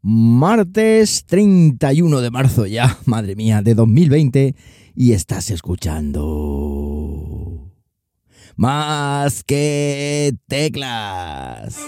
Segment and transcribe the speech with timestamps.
[0.00, 4.54] Martes 31 de marzo ya, madre mía, de 2020
[4.94, 7.18] y estás escuchando
[8.56, 11.78] más que teclas.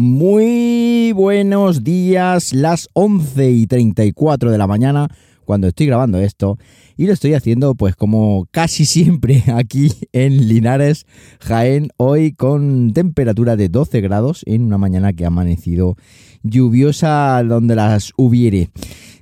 [0.00, 5.08] Muy buenos días, las 11 y 34 de la mañana
[5.44, 6.56] cuando estoy grabando esto
[6.96, 11.04] y lo estoy haciendo pues como casi siempre aquí en Linares,
[11.40, 15.96] Jaén, hoy con temperatura de 12 grados en una mañana que ha amanecido
[16.44, 18.70] lluviosa donde las hubiere.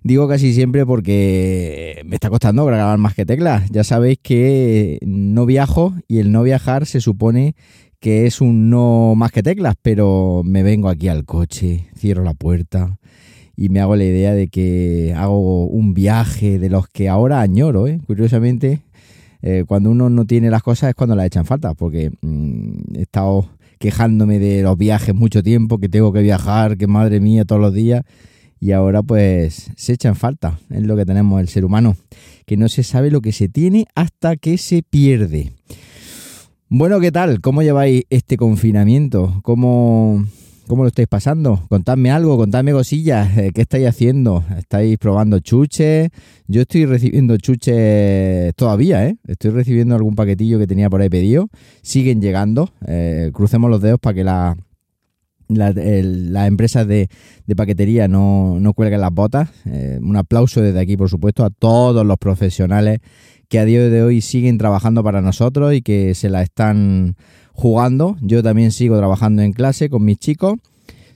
[0.07, 3.69] Digo casi siempre porque me está costando grabar más que teclas.
[3.73, 7.57] Ya sabéis que no viajo y el no viajar se supone
[7.99, 12.35] que es un no más que teclas, pero me vengo aquí al coche, cierro la
[12.35, 13.01] puerta
[13.57, 17.89] y me hago la idea de que hago un viaje de los que ahora añoro,
[17.89, 17.99] ¿eh?
[18.07, 18.83] Curiosamente,
[19.43, 23.03] eh, cuando uno no tiene las cosas es cuando las echan falta, porque mm, he
[23.03, 23.49] estado
[23.81, 27.75] quejándome de los viajes mucho tiempo, que tengo que viajar, que madre mía todos los
[27.75, 28.05] días,
[28.61, 31.97] y ahora pues se echan falta, es lo que tenemos el ser humano,
[32.47, 35.53] que no se sabe lo que se tiene hasta que se pierde.
[36.69, 37.41] Bueno, ¿qué tal?
[37.41, 39.41] ¿Cómo lleváis este confinamiento?
[39.45, 40.25] ¿Cómo,
[40.67, 41.65] cómo lo estáis pasando?
[41.69, 43.39] Contadme algo, contadme cosillas.
[43.39, 44.43] Eh, ¿Qué estáis haciendo?
[44.59, 46.09] ¿Estáis probando chuches?
[46.49, 49.17] Yo estoy recibiendo chuches todavía, ¿eh?
[49.29, 51.51] Estoy recibiendo algún paquetillo que tenía por ahí pedido.
[51.83, 52.73] Siguen llegando.
[52.89, 54.57] Eh, crucemos los dedos para que la,
[55.49, 57.09] las empresas de,
[57.57, 59.51] paquetería no, no cuelguen las botas.
[59.65, 63.01] Eh, un aplauso desde aquí, por supuesto, a todos los profesionales
[63.49, 67.17] que a día de hoy siguen trabajando para nosotros y que se la están
[67.53, 68.17] jugando.
[68.21, 70.59] Yo también sigo trabajando en clase con mis chicos,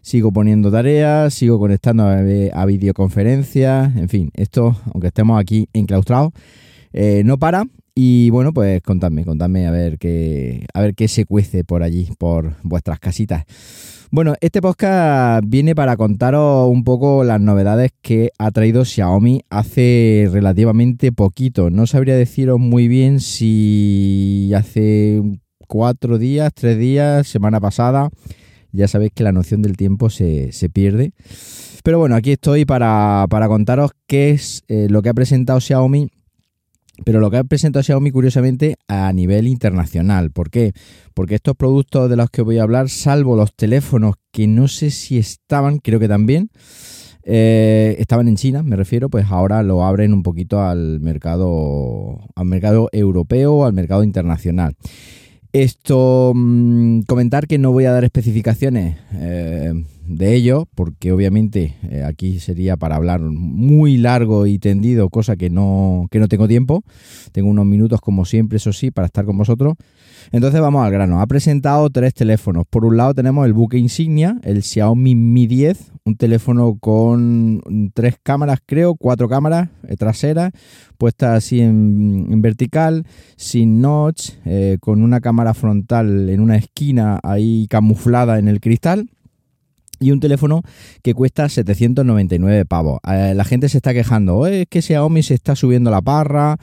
[0.03, 6.33] sigo poniendo tareas, sigo conectando a, videoconferencias, en fin, esto, aunque estemos aquí enclaustrados,
[6.93, 7.65] eh, no para.
[7.95, 12.09] Y bueno, pues contadme, contadme a ver qué, a ver qué se cuece por allí,
[12.19, 13.45] por vuestras casitas.
[14.13, 20.29] Bueno, este podcast viene para contaros un poco las novedades que ha traído Xiaomi hace
[20.33, 21.71] relativamente poquito.
[21.71, 25.23] No sabría deciros muy bien si hace
[25.69, 28.11] cuatro días, tres días, semana pasada.
[28.73, 31.13] Ya sabéis que la noción del tiempo se, pierde.
[31.85, 36.09] Pero bueno, aquí estoy para, contaros qué es eh, lo que ha presentado Xiaomi
[37.05, 40.31] pero lo que ha presentado Xiaomi curiosamente a nivel internacional.
[40.31, 40.73] ¿Por qué?
[41.15, 44.91] Porque estos productos de los que voy a hablar, salvo los teléfonos que no sé
[44.91, 46.51] si estaban, creo que también,
[47.23, 52.47] eh, estaban en China, me refiero, pues ahora lo abren un poquito al mercado, al
[52.47, 54.75] mercado europeo, al mercado internacional.
[55.53, 59.73] Esto, mm, comentar que no voy a dar especificaciones eh,
[60.11, 65.51] de ello, porque obviamente eh, aquí sería para hablar muy largo y tendido, cosa que
[65.51, 66.83] no, que no tengo tiempo.
[67.33, 69.77] Tengo unos minutos, como siempre, eso sí, para estar con vosotros.
[70.33, 71.21] Entonces vamos al grano.
[71.21, 72.65] Ha presentado tres teléfonos.
[72.69, 78.17] Por un lado tenemos el buque insignia, el Xiaomi Mi 10, un teléfono con tres
[78.21, 80.51] cámaras, creo, cuatro cámaras eh, traseras,
[80.99, 83.07] puestas así en, vertical,
[83.37, 89.09] sin notch, eh, con una cámara frontal en una esquina ahí camuflada en el cristal
[90.01, 90.63] y un teléfono
[91.03, 92.99] que cuesta 799 pavos.
[93.07, 96.57] Eh, la gente se está quejando, es que Xiaomi se está subiendo la parra.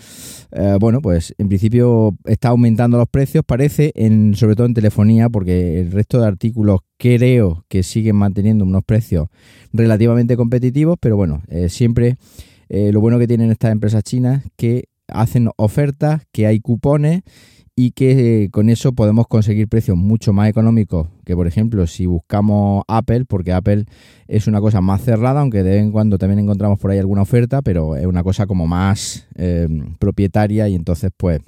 [0.52, 5.30] Eh, bueno, pues en principio está aumentando los precios, parece, en, sobre todo en telefonía,
[5.30, 9.28] porque el resto de artículos creo que siguen manteniendo unos precios
[9.72, 12.18] relativamente competitivos, pero bueno, eh, siempre
[12.70, 17.22] lo bueno que tienen estas empresas chinas que hacen ofertas, que hay cupones
[17.80, 22.08] y que eh, con eso podemos conseguir precios mucho más económicos que por ejemplo si
[22.08, 23.86] buscamos Apple, porque Apple
[24.28, 27.22] es una cosa más cerrada, aunque de vez en cuando también encontramos por ahí alguna
[27.22, 29.68] oferta, pero es una cosa como más eh,
[30.00, 31.40] propietaria y entonces pues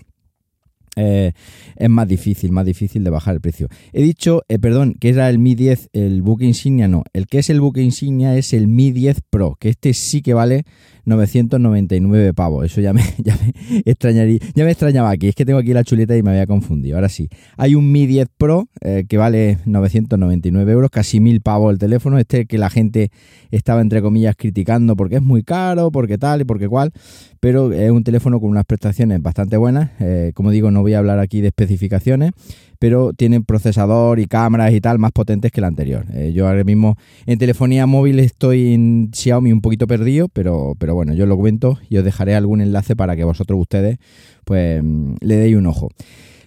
[0.99, 1.31] eh,
[1.75, 3.67] es más difícil, más difícil de bajar el precio.
[3.93, 7.03] He dicho, perdón, que era el Mi 10, el buque insignia, no.
[7.13, 10.33] El que es el buque insignia es el Mi 10 Pro, que este sí que
[10.33, 10.65] vale
[11.09, 12.65] 999 pavos.
[12.65, 13.53] Eso ya me, ya me
[13.85, 14.39] extrañaría.
[14.55, 15.27] Ya me extrañaba aquí.
[15.27, 16.95] Es que tengo aquí la chuleta y me había confundido.
[16.95, 17.29] Ahora sí.
[17.57, 22.17] Hay un Mi 10 Pro eh, que vale 999 euros, casi mil pavos el teléfono.
[22.17, 23.11] Este que la gente
[23.51, 26.91] estaba entre comillas criticando porque es muy caro, porque tal y porque cual.
[27.39, 29.91] Pero es un teléfono con unas prestaciones bastante buenas.
[29.99, 32.31] Eh, como digo, no voy a hablar aquí de especificaciones
[32.79, 36.05] pero tienen procesador y cámaras y tal más potentes que el anterior.
[36.13, 40.95] Eh, yo ahora mismo en telefonía móvil estoy en Xiaomi un poquito perdido, pero, pero
[40.95, 43.99] bueno, yo lo cuento y os dejaré algún enlace para que vosotros ustedes
[44.45, 44.81] pues
[45.19, 45.89] le deis un ojo.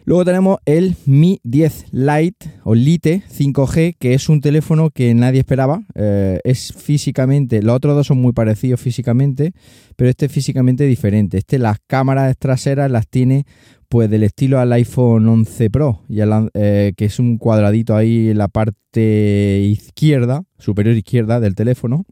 [0.05, 5.39] Luego tenemos el Mi 10 Lite o Lite 5G, que es un teléfono que nadie
[5.39, 5.83] esperaba.
[5.95, 9.53] Eh, es físicamente, los otros dos son muy parecidos físicamente,
[9.95, 11.39] pero este es físicamente diferente.
[11.39, 13.45] Este las cámaras traseras las tiene
[13.89, 18.49] pues del estilo al iPhone 11 Pro, eh, que es un cuadradito ahí en la
[18.49, 22.07] parte izquierda, superior izquierda del teléfono.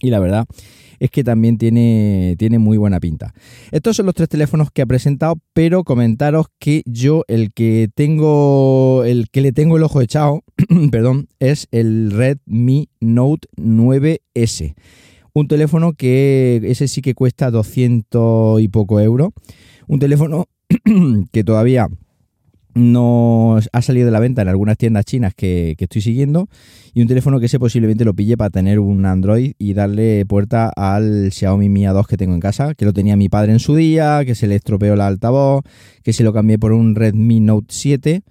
[0.00, 0.46] Y la verdad
[1.00, 3.34] es que también tiene, tiene muy buena pinta.
[3.72, 9.02] Estos son los tres teléfonos que ha presentado, pero comentaros que yo el que tengo,
[9.04, 10.44] el que le tengo el ojo echado,
[10.92, 14.74] perdón, es el Redmi Note 9S.
[15.32, 19.30] Un teléfono que ese sí que cuesta 200 y poco euros.
[19.88, 20.46] Un teléfono
[21.32, 21.88] que todavía
[22.74, 26.48] no ha salido de la venta en algunas tiendas chinas que, estoy siguiendo
[26.94, 30.72] y un teléfono que ese posiblemente lo pille para tener un Android y darle puerta
[30.76, 33.74] al Xiaomi Mi A2 que tengo en casa, que lo tenía mi padre en su
[33.74, 35.64] día, que se le estropeó la altavoz,
[36.02, 38.22] que se lo cambié por un Redmi Note 7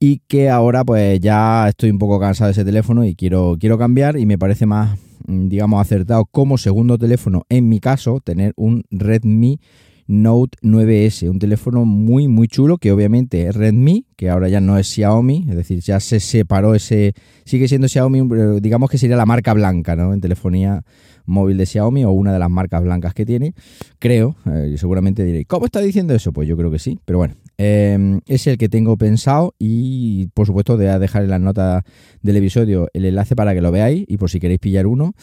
[0.00, 3.78] y que ahora pues ya estoy un poco cansado de ese teléfono y quiero, quiero
[3.78, 8.84] cambiar y me parece más digamos acertado como segundo teléfono en mi caso tener un
[8.90, 9.60] Redmi
[10.08, 14.78] Note 9S, un teléfono muy muy chulo que obviamente es Redmi, que ahora ya no
[14.78, 17.12] es Xiaomi, es decir, ya se separó ese,
[17.44, 18.22] sigue siendo Xiaomi,
[18.60, 20.14] digamos que sería la marca blanca, ¿no?
[20.14, 20.82] En telefonía
[21.28, 23.54] móvil de Xiaomi o una de las marcas blancas que tiene,
[23.98, 26.32] creo, eh, seguramente diréis, ¿cómo está diciendo eso?
[26.32, 30.46] Pues yo creo que sí, pero bueno, em, es el que tengo pensado y por
[30.46, 31.84] supuesto voy a dejar en las notas
[32.22, 35.14] del episodio el enlace para que lo veáis y por si queréis pillar uno,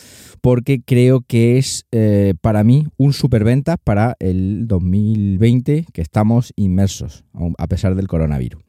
[0.42, 7.24] porque creo que es eh, para mí un superventa para el 2020 que estamos inmersos,
[7.58, 8.62] a pesar del coronavirus.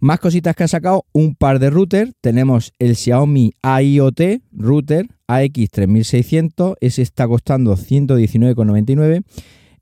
[0.00, 2.12] Más cositas que ha sacado, un par de routers.
[2.20, 4.20] Tenemos el Xiaomi AIoT
[4.52, 6.76] router AX3600.
[6.80, 9.24] Ese está costando 119,99.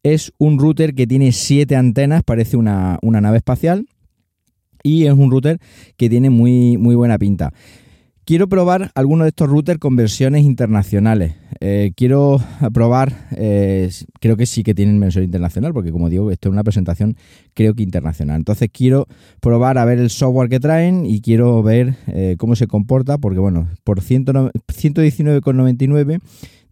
[0.02, 3.86] Es un router que tiene 7 antenas, parece una, una nave espacial.
[4.82, 5.58] Y es un router
[5.96, 7.52] que tiene muy, muy buena pinta.
[8.26, 11.36] Quiero probar algunos de estos routers con versiones internacionales.
[11.60, 12.40] Eh, quiero
[12.74, 13.88] probar, eh,
[14.18, 17.16] creo que sí que tienen versión internacional, porque como digo, esto es una presentación
[17.54, 18.38] creo que internacional.
[18.38, 19.06] Entonces quiero
[19.38, 23.38] probar a ver el software que traen y quiero ver eh, cómo se comporta, porque
[23.38, 26.18] bueno, por 119,99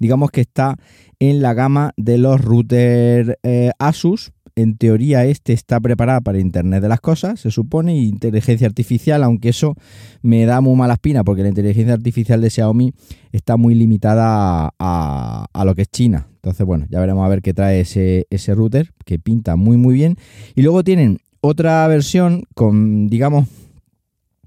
[0.01, 0.75] digamos que está
[1.21, 3.37] en la gama de los routers
[3.79, 8.67] Asus, en teoría este está preparado para Internet de las Cosas, se supone, y inteligencia
[8.67, 9.75] artificial, aunque eso
[10.23, 12.93] me da muy mala espina porque la inteligencia artificial de Xiaomi
[13.33, 16.29] está muy limitada a, lo que es China.
[16.37, 19.95] Entonces, bueno, ya veremos a ver qué trae ese, ese router, que pinta muy muy
[19.95, 20.17] bien.
[20.55, 23.49] Y luego tienen otra versión con, digamos,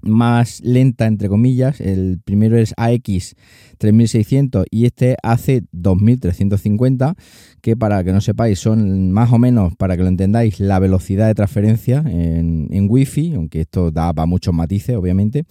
[0.02, 1.80] más lenta, entre comillas.
[1.80, 3.34] El primero es AX
[3.78, 7.14] 3600 y este hace 2350,
[7.60, 11.26] que para que no sepáis son más o menos, para que lo entendáis, la velocidad
[11.26, 15.44] de transferencia en, en Wi-Fi, aunque esto da para muchos matices, obviamente.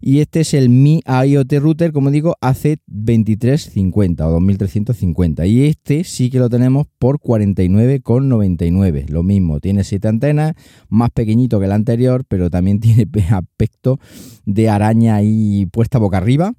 [0.00, 5.46] Y este es el Mi IoT Router, como digo, hace 2350 o 2350.
[5.46, 9.08] Y este sí que lo tenemos por 49,99.
[9.08, 10.54] Lo mismo, tiene 7 antenas,
[10.88, 13.98] más pequeñito que el anterior, pero también tiene aspecto
[14.44, 16.54] de araña ahí puesta boca arriba.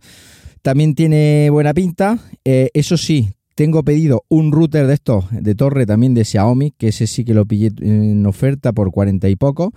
[0.61, 2.17] También tiene buena pinta.
[2.43, 6.89] Eh, eso sí, tengo pedido un router de estos, de torre también de Xiaomi, que
[6.89, 9.73] ese sí que lo pillé en oferta por 40 y poco.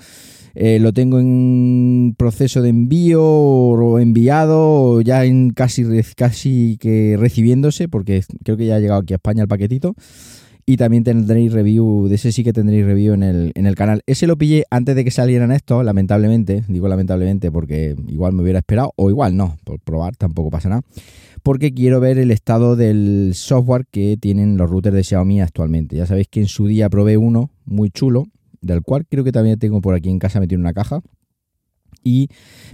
[0.55, 5.85] Eh, lo tengo en proceso de envío o enviado ya en casi,
[6.17, 9.95] casi que recibiéndose porque creo que ya ha llegado aquí a España el paquetito.
[10.71, 14.03] Y también tendréis review, de ese sí que tendréis review en el, en el canal.
[14.05, 16.63] Ese lo pillé antes de que salieran estos, lamentablemente.
[16.69, 20.83] Digo lamentablemente porque igual me hubiera esperado, o igual no, por probar tampoco pasa nada.
[21.43, 25.97] Porque quiero ver el estado del software que tienen los routers de Xiaomi actualmente.
[25.97, 28.27] Ya sabéis que en su día probé uno muy chulo,
[28.61, 31.01] del cual creo que también tengo por aquí en casa metido en una caja.
[32.09, 32.29] Y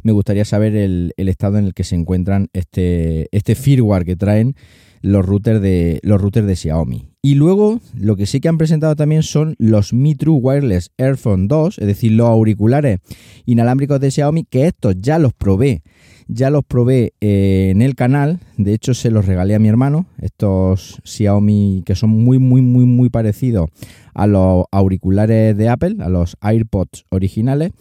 [0.04, 4.54] me gustaría saber el, estado en el que se encuentran este, este firmware que traen
[5.02, 7.08] los routers de los routers de Xiaomi.
[7.20, 11.48] Y luego lo que sí que han presentado también son los Mi True Wireless Airphone
[11.48, 13.00] 2, es decir, los auriculares
[13.44, 15.82] inalámbricos de Xiaomi, que estos ya los probé,
[16.28, 20.06] ya los probé eh, en el canal, de hecho se los regalé a mi hermano,
[20.22, 23.68] estos Xiaomi que son muy muy muy muy parecidos
[24.14, 27.72] a los auriculares de Apple, a los AirPods originales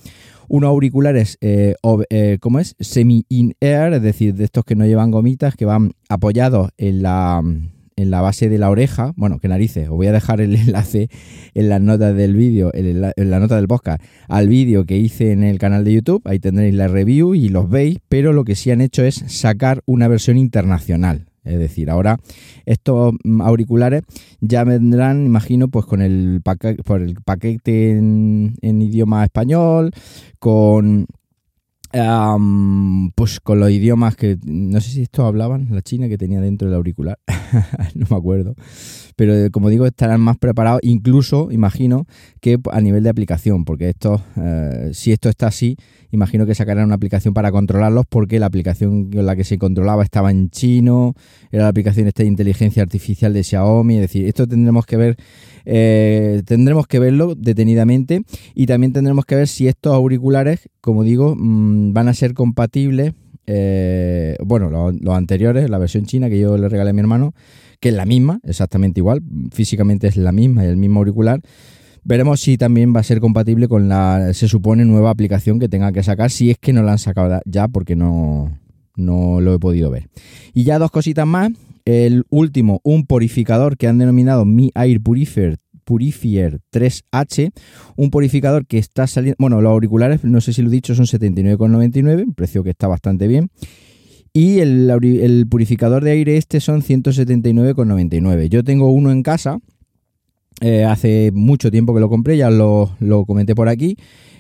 [0.47, 1.75] unos auriculares, eh,
[2.09, 2.75] eh, ¿cómo es?
[2.79, 7.41] Semi-in-air, es decir, de estos que no llevan gomitas, que van apoyados en la,
[7.95, 9.13] en la base de la oreja.
[9.15, 11.09] Bueno, que narices, os voy a dejar el enlace
[11.53, 15.43] en las notas del vídeo, en la nota del podcast, al vídeo que hice en
[15.43, 16.21] el canal de YouTube.
[16.25, 19.81] Ahí tendréis la review y los veis, pero lo que sí han hecho es sacar
[19.85, 21.27] una versión internacional.
[21.43, 22.19] Es decir, ahora
[22.65, 24.03] estos mm, auriculares
[24.39, 29.91] ya vendrán, imagino, pues con el, paquete, por el paquete en, idioma español,
[30.39, 31.07] con
[33.15, 36.67] pues con los idiomas que no sé si esto hablaban la china que tenía dentro
[36.67, 37.19] del auricular
[37.93, 38.55] no me acuerdo
[39.15, 42.05] pero eh, como digo estarán más preparados incluso imagino
[42.41, 45.77] que a nivel de aplicación porque esto eh, si esto está así
[46.12, 50.03] imagino que sacarán una aplicación para controlarlos porque la aplicación con la que se controlaba
[50.03, 51.13] estaba en chino
[51.51, 55.17] era la aplicación esta de inteligencia artificial de Xiaomi es decir esto tendremos que ver
[55.65, 61.36] eh, tendremos que verlo detenidamente y también tendremos que ver si estos auriculares, como digo,
[61.38, 63.13] mm, van a ser compatibles.
[63.46, 67.34] Eh, bueno, los, anteriores, la versión china que yo le regalé a mi hermano,
[67.84, 69.22] que es la misma, exactamente igual,
[69.52, 71.42] físicamente es la misma y el mismo auricular.
[72.06, 75.92] Veremos si también va a ser compatible con la, se supone, nueva aplicación que tenga
[75.92, 78.58] que sacar, si es que no la han sacado ya, porque no,
[78.96, 80.08] no lo he podido ver.
[80.54, 81.52] Y ya dos cositas más.
[81.84, 87.52] El último, un purificador que han denominado Mi Air Purifier Purifier 3H,
[87.98, 91.06] un purificador que está saliendo, bueno, los auriculares, no sé si lo he dicho, son
[91.06, 93.50] 79,99, un precio que está bastante bien.
[94.36, 98.50] Y el, purificador de aire este son 179,99.
[98.50, 99.60] Yo tengo uno en casa,
[100.60, 102.90] eh, hace mucho tiempo que lo compré, ya lo,
[103.28, 103.96] comenté por aquí.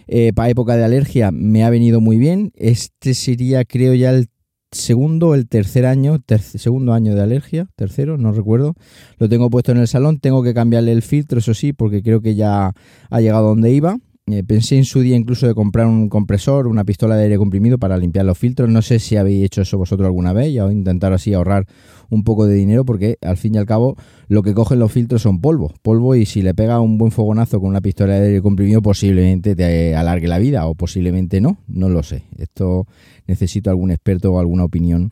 [0.07, 2.51] Eh, para época de alergia me ha venido muy bien.
[2.55, 4.29] Este sería, creo, ya el
[4.71, 8.73] segundo o el tercer año, segundo año de alergia, tercero, no recuerdo.
[9.19, 12.19] Lo tengo puesto en el salón, tengo que cambiarle el filtro, eso sí, porque creo
[12.19, 12.73] que ya
[13.11, 13.99] ha llegado donde iba.
[14.31, 17.77] Eh, pensé en su día incluso de comprar un compresor, una pistola de aire comprimido
[17.77, 18.69] para limpiar los filtros.
[18.69, 21.67] No sé si habéis hecho eso vosotros alguna vez y intentar así ahorrar
[22.09, 23.97] un poco de dinero porque al fin y al cabo
[24.29, 25.73] lo que cogen los filtros son polvo.
[25.81, 29.57] Polvo y si le pega un buen fogonazo con una pistola de aire comprimido posiblemente
[29.57, 31.57] te alargue la vida o posiblemente no.
[31.67, 32.23] No lo sé.
[32.37, 32.87] Esto
[33.27, 35.11] necesito algún experto o alguna opinión.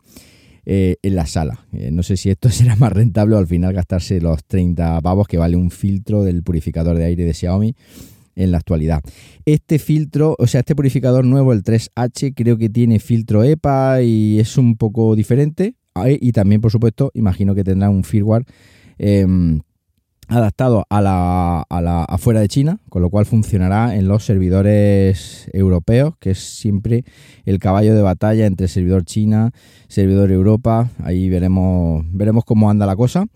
[0.64, 1.66] Eh, en la sala.
[1.72, 5.26] Eh, no sé si esto será más rentable o al final gastarse los 30 pavos
[5.26, 7.74] que vale un filtro del purificador de aire de Xiaomi
[8.34, 9.02] en la actualidad.
[9.44, 14.38] Este filtro, o sea, este purificador nuevo, el 3H, creo que tiene filtro EPA y
[14.40, 15.74] es un poco diferente.
[16.20, 18.46] Y también, por supuesto, imagino que tendrá un firmware
[18.96, 19.60] em,
[20.26, 25.50] adaptado a la, a la afuera de China, con lo cual funcionará en los servidores
[25.52, 27.04] europeos, que es siempre
[27.44, 29.52] el caballo de batalla entre servidor China,
[29.88, 30.88] servidor Europa.
[31.02, 33.26] Ahí veremos, veremos cómo anda la cosa.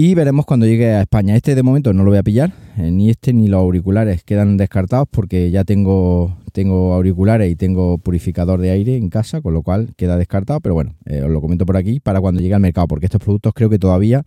[0.00, 1.34] Y veremos cuando llegue a España.
[1.34, 4.56] Este de momento no lo voy a pillar, eh, ni este ni los auriculares quedan
[4.56, 9.62] descartados porque ya tengo, tengo auriculares y tengo purificador de aire en casa, con lo
[9.62, 10.60] cual queda descartado.
[10.60, 13.20] Pero bueno, eh, os lo comento por aquí para cuando llegue al mercado, porque estos
[13.20, 14.22] productos creo que todavía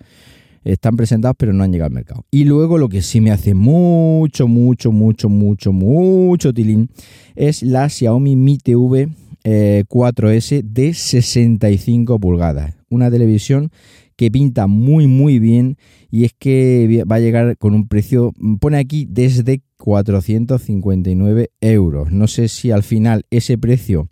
[0.65, 2.25] están presentados pero no han llegado al mercado.
[2.31, 6.89] Y luego lo que sí me hace mucho, mucho, mucho, mucho, mucho tilín
[7.33, 9.07] es la Xiaomi Mi TV
[9.45, 12.75] 4S eh, de 65 pulgadas.
[12.89, 13.71] Una televisión
[14.21, 15.77] que pinta muy muy bien
[16.11, 22.11] y es que va a llegar con un precio, pone aquí desde 459 euros.
[22.11, 24.09] No sé si al final ese precio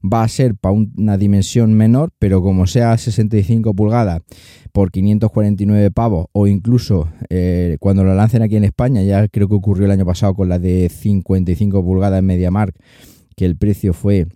[0.00, 4.22] va a ser para una dimensión menor, pero como sea 65 pulgadas
[4.70, 9.56] por 549 pavos o incluso eh, cuando lo lancen aquí en España, ya creo que
[9.56, 12.76] ocurrió el año pasado con la de 55 pulgadas en MediaMark,
[13.34, 14.28] que el precio fue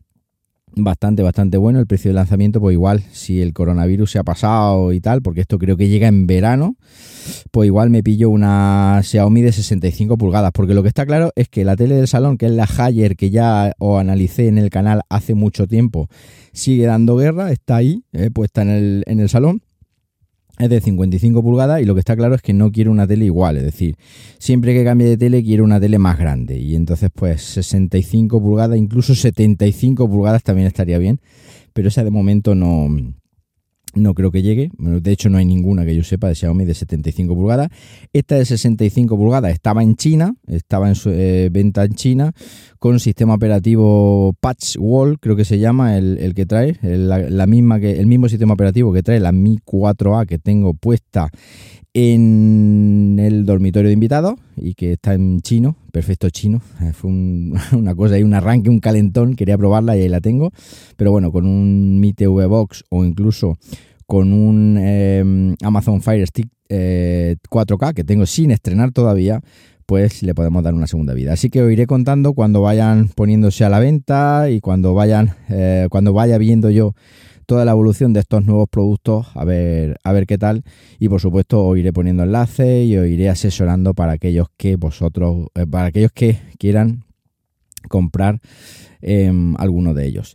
[0.76, 1.79] bastante, bastante bueno.
[1.79, 5.41] El precio de lanzamiento, pues igual, si el coronavirus se ha pasado y tal, porque
[5.41, 6.76] esto creo que llega en verano,
[7.50, 10.52] pues igual me pillo una Xiaomi de 65 pulgadas.
[10.52, 13.17] Porque lo que está claro es que la tele del salón, que es la Haier
[13.17, 16.09] que ya os analicé en el canal hace mucho tiempo,
[16.52, 19.62] sigue dando guerra, está ahí, eh, puesta en el, en el salón
[20.62, 23.25] es de 55 pulgadas y lo que está claro es que no quiero una tele
[23.25, 23.97] igual, es decir,
[24.38, 26.59] siempre que cambie de tele quiero una tele más grande.
[26.59, 31.21] Y entonces pues 65 pulgadas, incluso 75 pulgadas también estaría bien,
[31.73, 32.88] pero esa de momento no,
[33.95, 34.71] no creo que llegue.
[34.79, 37.69] De hecho, no hay ninguna que yo sepa de Xiaomi de 75 pulgadas.
[38.13, 42.33] Esta de 65 pulgadas estaba en China, estaba en su, eh, venta en China,
[42.79, 48.01] con sistema operativo Patch Wall, creo que se llama el, que trae, la, misma que,
[48.01, 51.31] el mismo sistema operativo que trae la Mi 4A que tengo puesta
[51.95, 56.63] en el dormitorio de invitados y que está en chino, perfecto chino.
[56.81, 57.11] Eh, fue
[57.73, 60.51] una cosa ahí, un arranque, un calentón, quería probarla y ahí la tengo.
[60.97, 63.59] Pero bueno, con un Mi TV Box o incluso
[64.07, 69.41] con un eh, Amazon Fire Stick 4K eh, que tengo sin estrenar todavía,
[69.85, 71.35] pues le podemos dar una segunda vida.
[71.35, 75.35] Así que os iré contando cuando vayan poniéndose a la venta y cuando vayan,
[75.91, 76.95] cuando vaya viendo yo
[77.47, 80.65] toda la evolución de estos nuevos productos, a ver, a ver qué tal.
[80.99, 85.49] Y por supuesto os iré poniendo enlaces y os iré asesorando para aquellos que vosotros,
[85.55, 87.05] eh, para aquellos que quieran
[87.89, 88.41] comprar
[89.01, 90.35] em, alguno de ellos.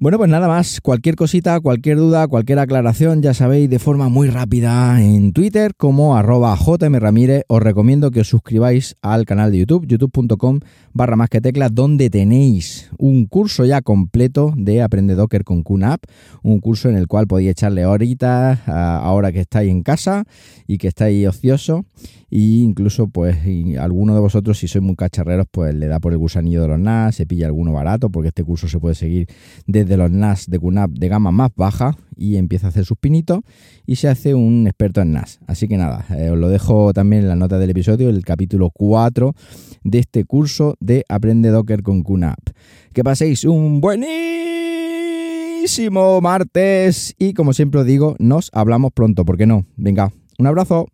[0.00, 4.28] Bueno, pues nada más, cualquier cosita, cualquier duda, cualquier aclaración, ya sabéis, de forma muy
[4.28, 7.42] rápida en Twitter como arroba jmramírez.
[7.48, 10.60] Os recomiendo que os suscribáis al canal de YouTube, youtube.com
[10.92, 16.04] barra más que teclas, donde tenéis un curso ya completo de Aprende Docker con QNAP,
[16.44, 20.24] un curso en el cual podéis echarle horitas ahora que estáis en casa
[20.68, 21.84] y que estáis ocioso
[22.30, 23.38] y incluso pues
[23.78, 26.78] alguno de vosotros si sois muy cacharreros pues le da por el gusanillo de los
[26.78, 29.28] NAS, se pilla alguno barato porque este curso se puede seguir
[29.66, 33.40] desde los NAS de QNAP de gama más baja y empieza a hacer sus pinitos
[33.86, 35.38] y se hace un experto en NAS.
[35.46, 38.70] Así que nada, eh, os lo dejo también en la nota del episodio, el capítulo
[38.70, 39.34] 4
[39.84, 42.50] de este curso de Aprende Docker con QNAP.
[42.92, 44.10] Que paséis un buenísimo
[46.20, 49.64] martes y como siempre os digo, nos hablamos pronto, ¿por qué no?
[49.76, 50.88] Venga, un abrazo.